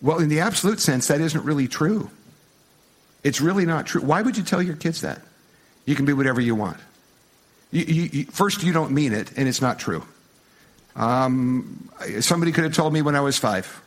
[0.00, 2.10] Well, in the absolute sense, that isn't really true.
[3.22, 4.00] It's really not true.
[4.00, 5.20] Why would you tell your kids that?
[5.84, 6.78] You can be whatever you want.
[7.70, 10.04] You, you, you, first, you don't mean it, and it's not true.
[10.96, 11.88] Um,
[12.20, 13.82] somebody could have told me when I was five,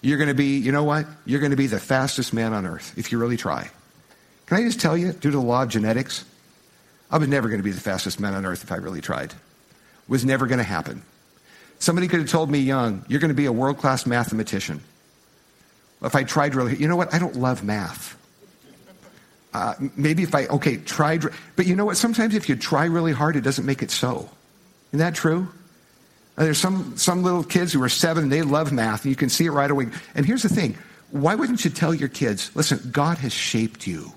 [0.00, 1.06] you're going to be, you know what?
[1.24, 3.70] You're going to be the fastest man on earth if you really try.
[4.46, 6.24] Can I just tell you, due to the law of genetics,
[7.10, 9.34] I was never going to be the fastest man on earth if I really tried.
[10.08, 11.02] Was never going to happen.
[11.82, 14.80] Somebody could have told me young, you're going to be a world class mathematician.
[16.00, 17.12] If I tried really, you know what?
[17.12, 18.16] I don't love math.
[19.52, 21.24] Uh, maybe if I, okay, tried,
[21.56, 21.96] but you know what?
[21.96, 24.30] Sometimes if you try really hard, it doesn't make it so.
[24.90, 25.48] Isn't that true?
[26.38, 29.16] Uh, there's some, some little kids who are seven and they love math, and you
[29.16, 29.88] can see it right away.
[30.14, 30.78] And here's the thing
[31.10, 34.12] why wouldn't you tell your kids, listen, God has shaped you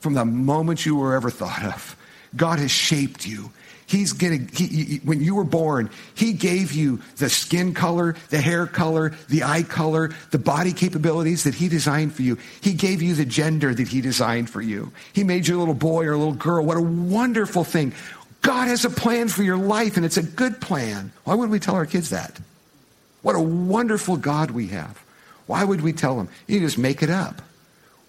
[0.00, 1.96] from the moment you were ever thought of?
[2.34, 3.50] God has shaped you.
[3.86, 8.40] He's getting, he, he, when you were born, He gave you the skin color, the
[8.40, 12.38] hair color, the eye color, the body capabilities that He designed for you.
[12.60, 14.92] He gave you the gender that He designed for you.
[15.12, 16.64] He made you a little boy or a little girl.
[16.64, 17.92] What a wonderful thing.
[18.40, 21.12] God has a plan for your life, and it's a good plan.
[21.24, 22.38] Why would we tell our kids that?
[23.22, 25.02] What a wonderful God we have.
[25.46, 26.28] Why would we tell them?
[26.46, 27.42] You just make it up.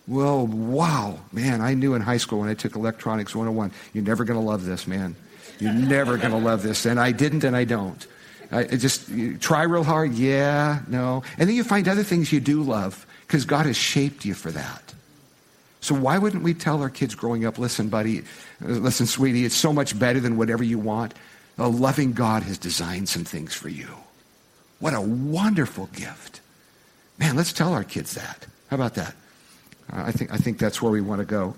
[0.07, 4.23] Well, wow, man, I knew in high school when I took Electronics 101, you're never
[4.23, 5.15] going to love this, man.
[5.59, 6.85] You're never going to love this.
[6.85, 8.05] And I didn't and I don't.
[8.51, 10.13] I just try real hard.
[10.13, 11.23] Yeah, no.
[11.37, 14.51] And then you find other things you do love because God has shaped you for
[14.51, 14.93] that.
[15.81, 18.23] So why wouldn't we tell our kids growing up, listen, buddy,
[18.59, 21.13] listen, sweetie, it's so much better than whatever you want.
[21.57, 23.87] A loving God has designed some things for you.
[24.79, 26.41] What a wonderful gift.
[27.17, 28.45] Man, let's tell our kids that.
[28.69, 29.15] How about that?
[29.91, 31.55] I, think, I think that's where we want to go.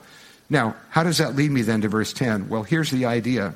[0.50, 2.50] Now, how does that lead me then to verse 10?
[2.50, 3.54] Well, here's the idea.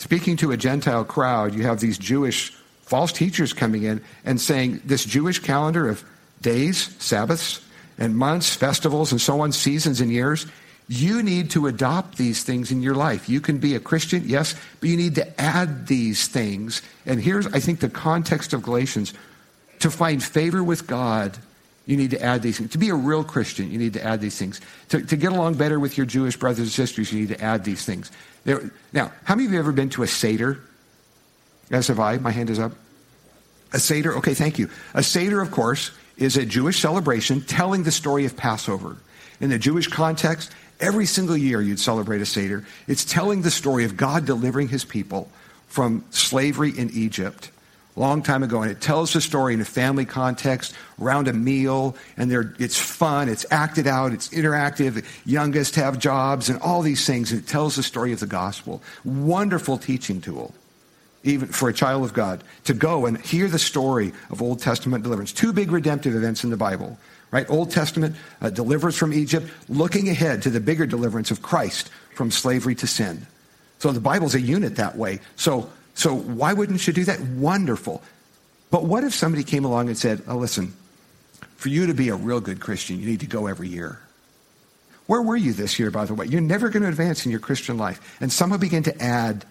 [0.00, 2.52] Speaking to a Gentile crowd, you have these Jewish
[2.86, 6.02] false teachers coming in and saying this Jewish calendar of
[6.40, 7.60] days, Sabbaths,
[7.98, 10.46] and months, festivals, and so on, seasons and years,
[10.88, 13.28] you need to adopt these things in your life.
[13.28, 16.80] You can be a Christian, yes, but you need to add these things.
[17.04, 19.12] And here's, I think, the context of Galatians.
[19.80, 21.36] To find favor with God,
[21.84, 22.70] you need to add these things.
[22.70, 24.62] To be a real Christian, you need to add these things.
[24.88, 27.64] To, to get along better with your Jewish brothers and sisters, you need to add
[27.64, 28.10] these things.
[28.44, 30.60] There, now, how many of you have ever been to a Seder?
[31.70, 32.16] As have I.
[32.18, 32.72] My hand is up.
[33.72, 34.68] A Seder, okay, thank you.
[34.94, 38.96] A Seder, of course, is a Jewish celebration telling the story of Passover.
[39.40, 42.66] In the Jewish context, every single year you'd celebrate a Seder.
[42.88, 45.30] It's telling the story of God delivering his people
[45.68, 47.50] from slavery in Egypt
[47.96, 51.96] long time ago, and it tells the story in a family context around a meal,
[52.16, 55.04] and it's fun, it's acted out, it's interactive.
[55.26, 57.32] Youngest have jobs, and all these things.
[57.32, 58.82] And it tells the story of the gospel.
[59.04, 60.54] Wonderful teaching tool,
[61.24, 65.02] even for a child of God, to go and hear the story of Old Testament
[65.02, 65.32] deliverance.
[65.32, 66.98] Two big redemptive events in the Bible.
[67.32, 67.48] Right?
[67.48, 72.32] Old Testament uh, deliverance from Egypt, looking ahead to the bigger deliverance of Christ from
[72.32, 73.24] slavery to sin.
[73.78, 75.20] So the Bible's a unit that way.
[75.36, 77.20] So so why wouldn't you do that?
[77.20, 78.02] Wonderful.
[78.70, 80.72] But what if somebody came along and said, oh, listen,
[81.56, 83.98] for you to be a real good Christian, you need to go every year.
[85.06, 86.26] Where were you this year, by the way?
[86.26, 88.16] You're never going to advance in your Christian life.
[88.20, 89.44] And someone began to add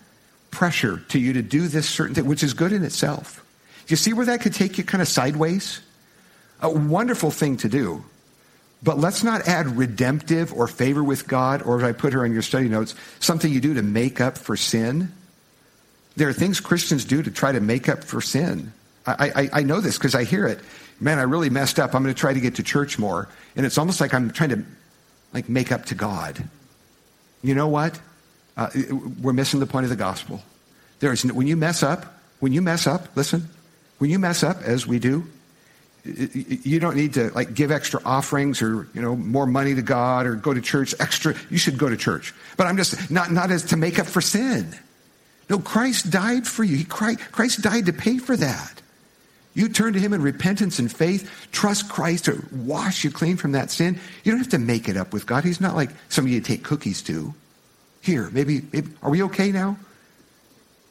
[0.52, 3.46] pressure to you to do this certain thing, which is good in itself.
[3.86, 5.82] Do you see where that could take you kind of sideways?
[6.62, 8.04] A wonderful thing to do.
[8.82, 12.32] But let's not add redemptive or favor with God, or as I put her in
[12.32, 15.12] your study notes, something you do to make up for sin.
[16.20, 18.74] There are things Christians do to try to make up for sin.
[19.08, 20.60] I, I, I know this because I hear it.
[21.00, 21.96] Man, I really messed up.
[21.96, 23.30] I'm going to try to get to church more.
[23.56, 24.66] And it's almost like I'm trying to
[25.34, 26.44] like make up to God.
[27.42, 27.98] You know what?
[28.58, 28.70] Uh,
[29.22, 30.44] we're missing the point of the gospel.
[31.00, 32.06] There is when you mess up,
[32.42, 33.48] when you mess up, listen,
[34.00, 35.26] when you mess up, as we do,
[36.04, 40.26] you don't need to like give extra offerings or you know more money to God
[40.26, 41.34] or go to church extra.
[41.50, 44.20] You should go to church, but I'm just not not as to make up for
[44.20, 44.76] sin.
[45.50, 46.78] No, Christ died for you.
[46.78, 48.82] He, Christ died to pay for that.
[49.56, 53.54] You turn to Him in repentance and faith, trust Christ to wash you clean from
[53.54, 54.00] that sin.
[54.24, 55.44] You don't have to make it up with God.
[55.44, 57.34] He's not like somebody you take cookies to.
[58.02, 59.78] Here, maybe, maybe are we okay now?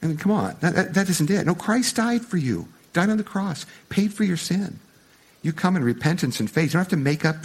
[0.03, 0.57] I mean, come on.
[0.61, 1.47] That, that, that isn't it.
[1.47, 4.79] No, Christ died for you, died on the cross, paid for your sin.
[5.42, 6.66] You come in repentance and faith.
[6.66, 7.37] You don't have to make up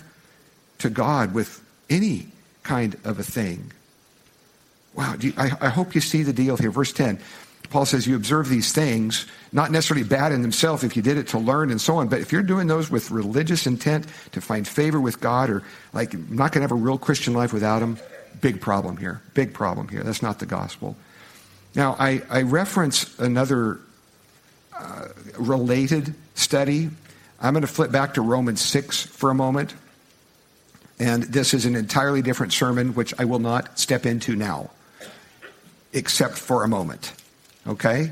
[0.79, 2.27] to God with any
[2.63, 3.71] kind of a thing.
[4.95, 6.71] Wow, you, I, I hope you see the deal here.
[6.71, 7.19] Verse 10.
[7.69, 11.29] Paul says you observe these things, not necessarily bad in themselves if you did it
[11.29, 14.67] to learn and so on, but if you're doing those with religious intent to find
[14.67, 17.81] favor with God or like I'm not going to have a real Christian life without
[17.81, 17.97] Him,
[18.41, 19.21] big problem here.
[19.33, 20.03] Big problem here.
[20.03, 20.95] That's not the gospel.
[21.73, 23.79] Now, I, I reference another
[24.77, 25.07] uh,
[25.39, 26.89] related study.
[27.41, 29.73] I'm going to flip back to Romans 6 for a moment.
[30.99, 34.69] And this is an entirely different sermon, which I will not step into now,
[35.93, 37.13] except for a moment.
[37.67, 38.11] Okay?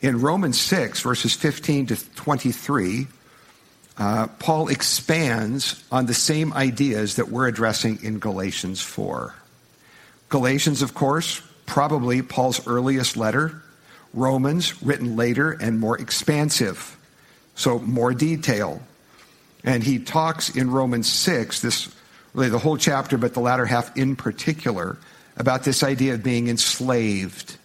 [0.00, 3.06] In Romans 6, verses 15 to 23,
[3.98, 9.34] uh, Paul expands on the same ideas that we're addressing in Galatians 4.
[10.28, 13.62] Galatians, of course, probably Paul's earliest letter.
[14.14, 16.98] Romans, written later and more expansive,
[17.54, 18.82] so more detail.
[19.64, 21.94] And he talks in Romans 6, this
[22.34, 24.98] really the whole chapter, but the latter half in particular,
[25.36, 27.56] about this idea of being enslaved.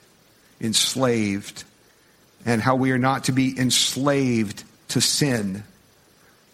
[0.62, 1.64] Enslaved.
[2.46, 5.64] And how we are not to be enslaved to sin.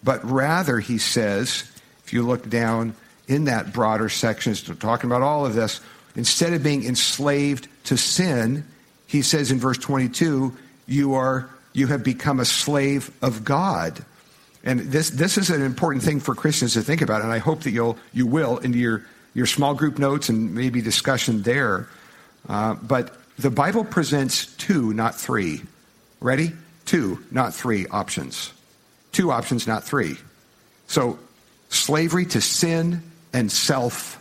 [0.02, 1.70] But rather, he says,
[2.04, 2.94] if you look down
[3.26, 5.80] in that broader section, talking about all of this,
[6.14, 8.66] instead of being enslaved to sin,
[9.06, 14.04] he says in verse 22, you are you have become a slave of God.
[14.62, 17.62] And this this is an important thing for Christians to think about, and I hope
[17.62, 21.88] that you'll you will into your your small group notes and maybe discussion there.
[22.48, 25.62] Uh, but the Bible presents two, not three.
[26.20, 26.52] Ready?
[26.84, 28.52] Two, not three options.
[29.12, 30.16] Two options, not three.
[30.86, 31.18] So,
[31.68, 34.20] slavery to sin and self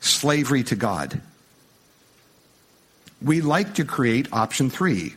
[0.00, 1.20] slavery to God.
[3.20, 5.14] We like to create option three,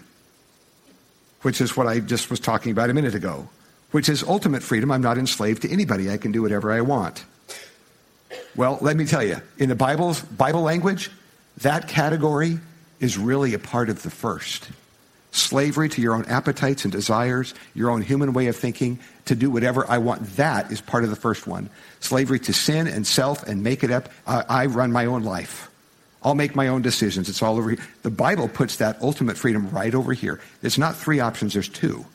[1.42, 3.48] which is what I just was talking about a minute ago,
[3.92, 4.92] which is ultimate freedom.
[4.92, 6.10] I'm not enslaved to anybody.
[6.10, 7.24] I can do whatever I want.
[8.56, 11.10] Well, let me tell you, in the Bible's Bible language,
[11.58, 12.60] that category
[13.00, 14.70] is really a part of the first.
[15.32, 19.50] Slavery to your own appetites and desires, your own human way of thinking, to do
[19.50, 20.36] whatever I want.
[20.36, 21.70] That is part of the first one.
[22.02, 24.10] Slavery to sin and self and make it up.
[24.28, 25.70] Uh, I run my own life.
[26.22, 27.30] I'll make my own decisions.
[27.30, 27.80] It's all over here.
[28.04, 30.42] The Bible puts that ultimate freedom right over here.
[30.62, 32.06] It's not three options, there's two.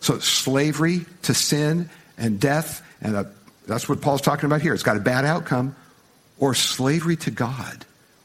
[0.00, 3.30] So slavery to sin and death, and a,
[3.66, 4.74] that's what Paul's talking about here.
[4.74, 5.76] It's got a bad outcome,
[6.38, 7.84] or slavery to God.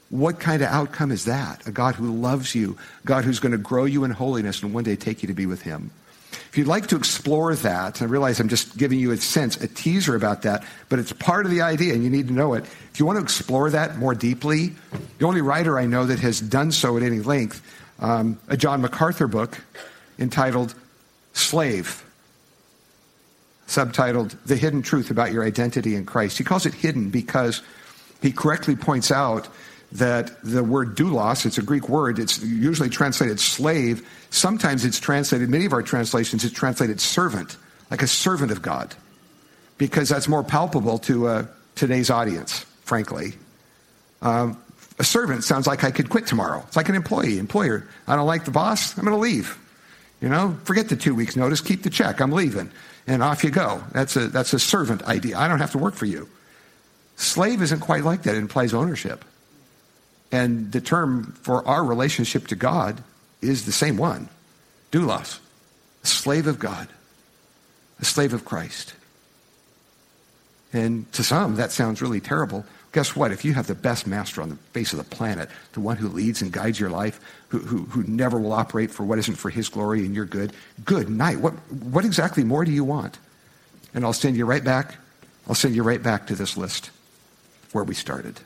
[0.09, 1.67] What kind of outcome is that?
[1.67, 4.83] A God who loves you, God who's going to grow you in holiness and one
[4.83, 5.91] day take you to be with Him.
[6.31, 9.67] If you'd like to explore that, I realize I'm just giving you a sense, a
[9.67, 12.63] teaser about that, but it's part of the idea and you need to know it.
[12.63, 14.73] If you want to explore that more deeply,
[15.19, 17.61] the only writer I know that has done so at any length,
[17.99, 19.57] um, a John MacArthur book
[20.17, 20.73] entitled
[21.33, 22.03] Slave,
[23.67, 26.37] subtitled The Hidden Truth About Your Identity in Christ.
[26.37, 27.61] He calls it hidden because
[28.21, 29.47] he correctly points out
[29.93, 34.07] that the word doulos, it's a Greek word, it's usually translated slave.
[34.29, 37.57] Sometimes it's translated, many of our translations, it's translated servant,
[37.89, 38.95] like a servant of God,
[39.77, 41.45] because that's more palpable to uh,
[41.75, 43.33] today's audience, frankly.
[44.21, 44.61] Um,
[44.99, 46.63] a servant sounds like I could quit tomorrow.
[46.67, 47.87] It's like an employee, employer.
[48.07, 49.57] I don't like the boss, I'm going to leave.
[50.19, 52.71] You know, forget the two weeks notice, keep the check, I'm leaving.
[53.07, 53.83] And off you go.
[53.93, 55.37] That's a, that's a servant idea.
[55.37, 56.27] I don't have to work for you.
[57.15, 59.25] Slave isn't quite like that, it implies ownership.
[60.31, 63.01] And the term for our relationship to God
[63.41, 64.29] is the same one
[64.91, 65.39] doulos,
[66.03, 66.87] a slave of God,
[67.99, 68.93] a slave of Christ.
[70.73, 72.65] And to some, that sounds really terrible.
[72.97, 73.31] Guess what?
[73.31, 76.07] If you have the best master on the face of the planet, the one who
[76.07, 77.19] leads and guides your life,
[77.49, 80.51] who, who, who never will operate for what isn't for his glory and your good,
[80.83, 81.39] good night.
[81.39, 83.19] What, what exactly more do you want?
[83.93, 84.95] And I'll send you right back
[85.47, 86.91] I'll send you right back to this list
[87.71, 88.39] where we started.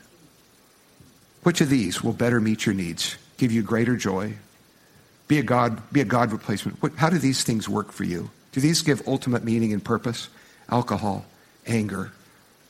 [1.42, 4.34] Which of these will better meet your needs, give you greater joy,
[5.26, 6.80] be a God, be a God replacement?
[6.80, 8.30] What, how do these things work for you?
[8.52, 10.28] Do these give ultimate meaning and purpose?
[10.68, 11.24] Alcohol,
[11.66, 12.12] anger,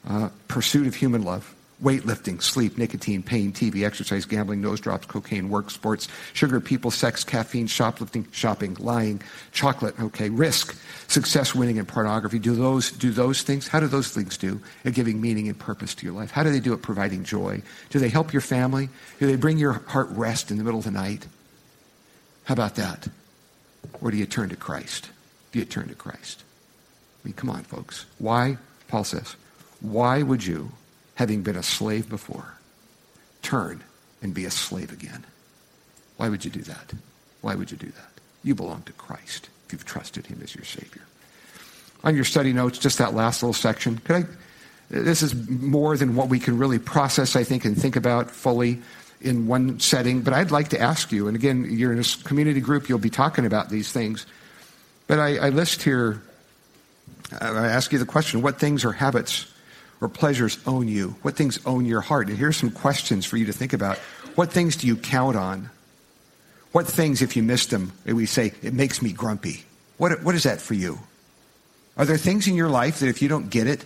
[0.09, 5.49] uh, pursuit of human love, weightlifting, sleep, nicotine, pain, TV, exercise, gambling, nose drops, cocaine,
[5.49, 9.21] work, sports, sugar, people, sex, caffeine, shoplifting, shopping, lying,
[9.51, 10.77] chocolate, okay, risk,
[11.09, 12.39] success, winning, and pornography.
[12.39, 13.67] Do those, do those things?
[13.67, 16.31] How do those things do at giving meaning and purpose to your life?
[16.31, 17.63] How do they do at providing joy?
[17.91, 18.89] Do they help your family?
[19.19, 21.27] Do they bring your heart rest in the middle of the night?
[22.45, 23.09] How about that?
[24.01, 25.11] Or do you turn to Christ?
[25.51, 26.45] Do you turn to Christ?
[27.23, 28.07] I mean, come on, folks.
[28.19, 28.59] Why,
[28.89, 29.37] Paul says,
[29.81, 30.71] why would you
[31.15, 32.55] having been a slave before,
[33.43, 33.83] turn
[34.23, 35.25] and be a slave again.
[36.17, 36.93] Why would you do that?
[37.41, 38.11] Why would you do that?
[38.45, 41.03] You belong to Christ if you've trusted him as your Savior.
[42.05, 44.25] On your study notes, just that last little section, could I,
[44.91, 48.81] this is more than what we can really process, I think, and think about fully
[49.21, 50.23] in one setting.
[50.23, 53.11] But I'd like to ask you, and again, you're in a community group, you'll be
[53.11, 54.27] talking about these things.
[55.07, 56.23] But I, I list here,
[57.41, 59.52] I ask you the question what things or habits
[60.03, 61.15] or pleasures own you?
[61.23, 62.29] What things own your heart?
[62.29, 63.99] And here's some questions for you to think about.
[64.35, 65.71] What things do you count on?
[66.73, 69.65] What things, if you miss them, we say, it makes me grumpy?
[69.99, 70.99] What, what is that for you?
[71.97, 73.85] Are there things in your life that if you don't get it,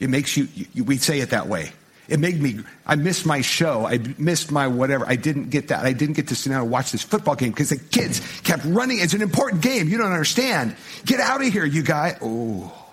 [0.00, 1.70] it makes you, you we say it that way.
[2.08, 3.86] It made me, I missed my show.
[3.86, 5.06] I missed my whatever.
[5.06, 5.84] I didn't get that.
[5.84, 8.64] I didn't get to sit down and watch this football game because the kids kept
[8.64, 9.00] running.
[9.00, 9.88] It's an important game.
[9.88, 10.76] You don't understand.
[11.04, 12.16] Get out of here, you guy.
[12.20, 12.85] Oh.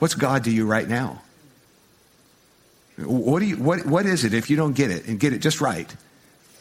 [0.00, 1.20] What's God to you right now?
[2.96, 5.38] What, do you, what, what is it if you don't get it and get it
[5.38, 5.94] just right?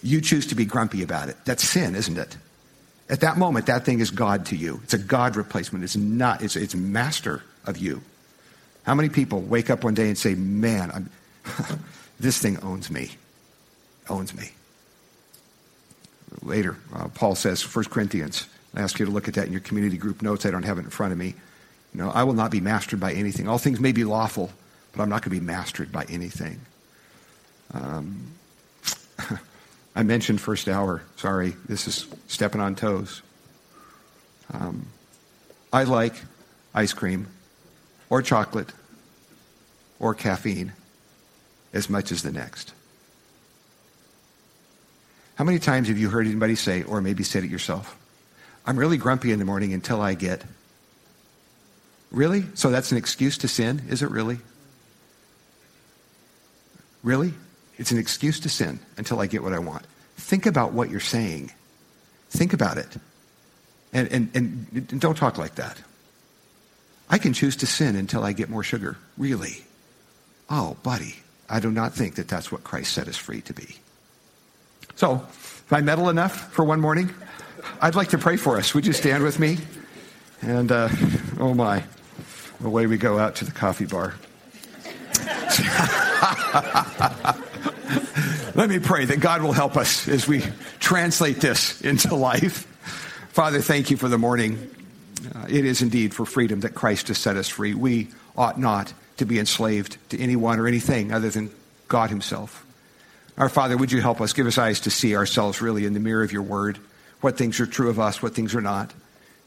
[0.04, 1.38] You choose to be grumpy about it.
[1.46, 2.38] That's sin, isn't it?
[3.10, 4.82] At that moment, that thing is God to you.
[4.84, 5.84] It's a God replacement.
[5.84, 8.02] It's not, it's, it's master of you.
[8.84, 11.10] How many people wake up one day and say, man,
[12.20, 13.12] this thing owns me,
[14.10, 14.52] owns me?
[16.42, 19.62] Later, uh, Paul says, 1 Corinthians, I ask you to look at that in your
[19.62, 20.46] community group notes.
[20.46, 21.36] I don't have it in front of me.
[21.94, 23.48] You know, I will not be mastered by anything.
[23.48, 24.52] All things may be lawful,
[24.92, 26.60] but I'm not going to be mastered by anything.
[27.74, 28.34] Um,
[29.96, 31.02] I mentioned first hour.
[31.18, 33.22] Sorry, this is stepping on toes.
[34.54, 34.88] Um,
[35.72, 36.14] I like
[36.74, 37.28] ice cream
[38.10, 38.72] or chocolate
[40.00, 40.74] or caffeine
[41.74, 42.74] as much as the next.
[45.36, 47.96] How many times have you heard anybody say, or maybe said it yourself,
[48.66, 50.44] I'm really grumpy in the morning until I get
[52.12, 52.46] Really?
[52.56, 53.84] So that's an excuse to sin?
[53.90, 54.40] Is it really?
[57.04, 57.34] Really?
[57.78, 59.86] It's an excuse to sin until I get what I want.
[60.18, 61.52] Think about what you're saying.
[62.30, 62.90] Think about it.
[63.94, 64.30] And, and,
[64.92, 65.78] and don't talk like that.
[67.10, 68.98] I can choose to sin until I get more sugar.
[69.18, 69.64] Really?
[70.50, 71.16] Oh, buddy,
[71.50, 73.78] I do not think that that's what Christ set us free to be.
[74.96, 77.10] So, if I meddle enough for one morning,
[77.82, 78.76] I'd like to pray for us.
[78.76, 79.58] Would you stand with me?
[80.42, 80.90] And, uh,
[81.40, 81.84] oh my
[82.64, 84.16] away we go out to the coffee bar.
[88.56, 90.44] Let me pray that God will help us as we
[90.80, 92.66] translate this into life.
[93.30, 94.70] Father, thank you for the morning.
[95.34, 97.74] Uh, it is indeed for freedom that Christ has set us free.
[97.74, 101.52] We ought not to be enslaved to anyone or anything other than
[101.88, 102.66] God Himself.
[103.38, 104.34] Our Father, would you help us?
[104.34, 106.78] Give us eyes to see ourselves really in the mirror of your word,
[107.22, 108.92] what things are true of us, what things are not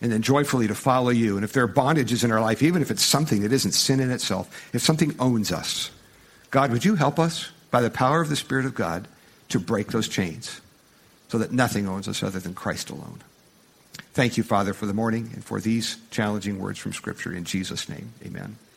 [0.02, 1.36] and then joyfully to follow you.
[1.36, 4.00] And if there are bondages in our life, even if it's something that isn't sin
[4.00, 5.90] in itself, if something owns us,
[6.50, 9.06] God, would you help us by the power of the Spirit of God
[9.48, 10.60] to break those chains
[11.28, 13.20] so that nothing owns us other than Christ alone?
[14.12, 17.32] Thank you, Father, for the morning and for these challenging words from Scripture.
[17.32, 18.56] In Jesus' name, amen.